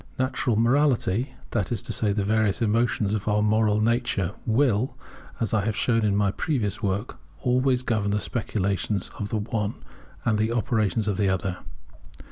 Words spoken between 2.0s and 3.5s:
the various emotions of our